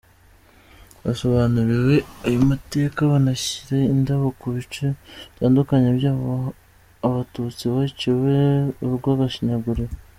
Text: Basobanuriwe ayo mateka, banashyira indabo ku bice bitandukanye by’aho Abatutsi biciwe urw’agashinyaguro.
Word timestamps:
Basobanuriwe 1.03 1.95
ayo 2.25 2.39
mateka, 2.49 2.99
banashyira 3.11 3.75
indabo 3.93 4.27
ku 4.39 4.45
bice 4.55 4.85
bitandukanye 5.31 5.89
by’aho 5.97 6.29
Abatutsi 7.07 7.63
biciwe 7.75 8.33
urw’agashinyaguro. 8.85 9.83